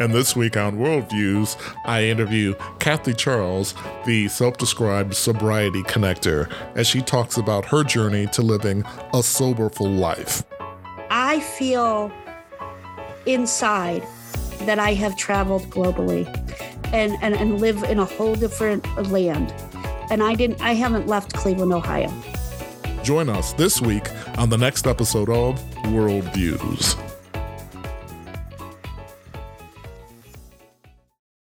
And 0.00 0.14
this 0.14 0.34
week 0.34 0.56
on 0.56 0.78
Worldviews, 0.78 1.60
I 1.84 2.04
interview 2.04 2.54
Kathy 2.78 3.12
Charles, 3.12 3.74
the 4.06 4.28
self 4.28 4.56
described 4.56 5.14
sobriety 5.14 5.82
connector, 5.82 6.50
as 6.74 6.86
she 6.86 7.02
talks 7.02 7.36
about 7.36 7.66
her 7.66 7.84
journey 7.84 8.26
to 8.28 8.40
living 8.40 8.82
a 9.12 9.22
soberful 9.22 9.90
life. 9.90 10.42
I 11.10 11.40
feel 11.40 12.10
inside 13.26 14.02
that 14.60 14.78
I 14.78 14.94
have 14.94 15.16
traveled 15.18 15.64
globally 15.64 16.26
and, 16.94 17.18
and, 17.20 17.34
and 17.34 17.60
live 17.60 17.82
in 17.82 17.98
a 17.98 18.06
whole 18.06 18.34
different 18.34 18.86
land. 19.10 19.52
And 20.10 20.22
I 20.22 20.34
didn't 20.34 20.62
I 20.62 20.72
haven't 20.72 21.08
left 21.08 21.34
Cleveland, 21.34 21.74
Ohio. 21.74 22.10
Join 23.02 23.28
us 23.28 23.52
this 23.52 23.82
week 23.82 24.06
on 24.38 24.48
the 24.48 24.56
next 24.56 24.86
episode 24.86 25.28
of 25.28 25.60
Worldviews. 25.84 27.19